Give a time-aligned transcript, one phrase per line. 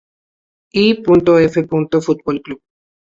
[0.73, 1.03] I.
[1.03, 1.53] F.
[1.69, 2.59] Fútbol Club.